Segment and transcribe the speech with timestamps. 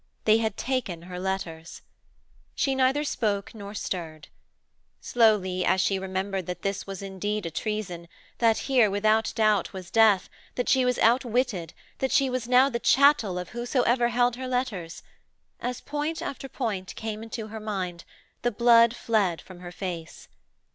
[0.25, 1.83] They had taken her letters!
[2.55, 4.29] She neither spoke nor stirred.
[4.99, 8.07] Slowly, as she remembered that this was indeed a treason,
[8.39, 12.79] that here without doubt was death, that she was outwitted, that she was now the
[12.79, 15.03] chattel of whosoever held her letters
[15.59, 18.03] as point after point came into her mind,
[18.41, 20.27] the blood fled from her face.